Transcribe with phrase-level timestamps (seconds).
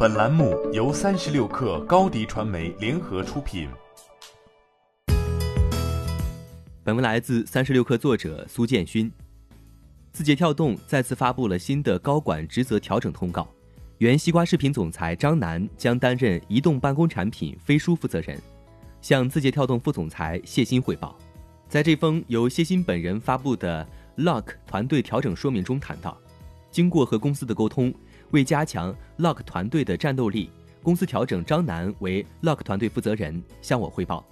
[0.00, 3.68] 本栏目由三十六氪高低传媒联合出品。
[6.84, 9.10] 本文来自三十六氪作者苏建勋。
[10.12, 13.48] 字节跳动再次发布了新的高管职责调整通告，
[13.98, 18.40] 原西瓜视频总裁张楠将担任移动办公产品飞书负责人，
[19.02, 21.18] 向字节跳动副总裁谢鑫汇报。
[21.68, 23.84] 在这封由谢鑫本人发布的
[24.16, 26.16] Lock 团队调整说明中谈到，
[26.70, 27.92] 经过和公司的沟通，
[28.30, 30.50] 为加强 Lock 团队的战斗力，
[30.82, 34.24] 公司调整张楠为 Lock 团队负责人，向我汇报。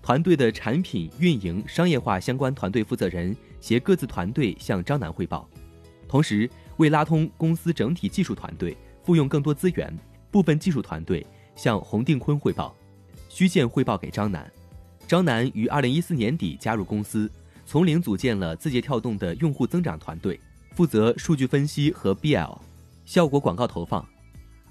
[0.00, 5.48] 团队的产品运营、商业化相关团队负责人携各自团队向张楠汇报。
[6.08, 9.92] 同时，为拉通公司整体技术团队，复用更多资源，
[10.30, 12.74] 部分技术团队向洪定坤汇报，
[13.28, 14.50] 虚线汇报给张楠。
[15.06, 17.30] 张楠于二零一四年底加入公司，
[17.66, 20.40] 从零组建了字节跳动的用户增长团队，
[20.72, 22.58] 负责数据分析和 BL
[23.08, 24.06] 效果广告投放。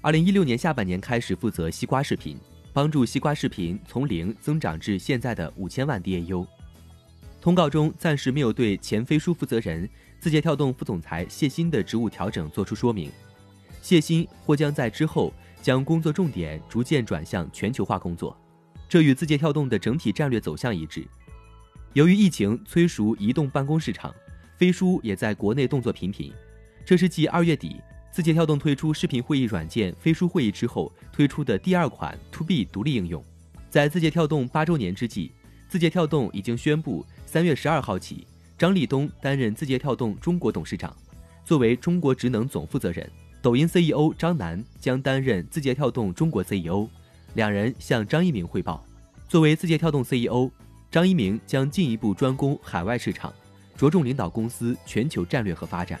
[0.00, 2.38] 二零一六年下半年开始负责西瓜视频。
[2.72, 6.46] 帮助西瓜视频从零增长至现在的五千万 DAU。
[7.40, 9.88] 通告中暂时没有对前飞书负责人、
[10.20, 13.10] 字节跳动副总裁谢鑫的职务调整作出说明。
[13.82, 18.36] 谢鑫或将在之后将工作重点逐渐转向全球化工作，
[18.88, 21.04] 这与字节跳动的整体战略走向一致。
[21.94, 24.14] 由于疫情催熟移动办公市场，
[24.56, 26.32] 飞书也在国内动作频频。
[26.84, 27.80] 这是继二月底。
[28.18, 33.24] 字节跳动推出视频会议软件飞书会议之后推出的第二款 To B 独立应用，
[33.70, 35.30] 在字节跳动八周年之际，
[35.68, 38.26] 字节跳动已经宣布，三月十二号起，
[38.58, 40.92] 张立东担任字节跳动中国董事长，
[41.44, 43.08] 作为中国职能总负责人。
[43.40, 46.88] 抖音 CEO 张楠将担任字节跳动中国 CEO，
[47.34, 48.84] 两人向张一鸣汇报。
[49.28, 50.50] 作为字节跳动 CEO，
[50.90, 53.32] 张一鸣将进一步专攻海外市场，
[53.76, 56.00] 着重领导公司全球战略和发展。